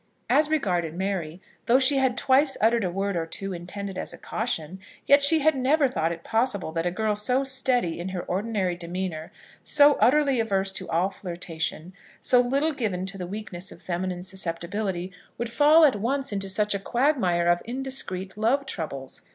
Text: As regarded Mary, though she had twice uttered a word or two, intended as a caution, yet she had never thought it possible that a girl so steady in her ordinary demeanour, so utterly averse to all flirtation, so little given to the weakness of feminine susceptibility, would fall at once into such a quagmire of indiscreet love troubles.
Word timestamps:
As 0.31 0.49
regarded 0.49 0.95
Mary, 0.95 1.43
though 1.67 1.77
she 1.77 1.97
had 1.99 2.17
twice 2.17 2.57
uttered 2.59 2.83
a 2.83 2.89
word 2.89 3.15
or 3.15 3.27
two, 3.27 3.53
intended 3.53 3.99
as 3.99 4.11
a 4.13 4.17
caution, 4.17 4.79
yet 5.05 5.21
she 5.21 5.41
had 5.41 5.53
never 5.53 5.87
thought 5.87 6.11
it 6.11 6.23
possible 6.23 6.71
that 6.71 6.87
a 6.87 6.89
girl 6.89 7.15
so 7.15 7.43
steady 7.43 7.99
in 7.99 8.09
her 8.09 8.23
ordinary 8.23 8.75
demeanour, 8.75 9.31
so 9.63 9.99
utterly 10.01 10.39
averse 10.39 10.71
to 10.73 10.89
all 10.89 11.11
flirtation, 11.11 11.93
so 12.19 12.41
little 12.41 12.71
given 12.73 13.05
to 13.05 13.17
the 13.19 13.27
weakness 13.27 13.71
of 13.71 13.79
feminine 13.79 14.23
susceptibility, 14.23 15.11
would 15.37 15.51
fall 15.51 15.85
at 15.85 15.97
once 15.97 16.31
into 16.31 16.49
such 16.49 16.73
a 16.73 16.79
quagmire 16.79 17.45
of 17.47 17.61
indiscreet 17.65 18.35
love 18.35 18.65
troubles. 18.65 19.21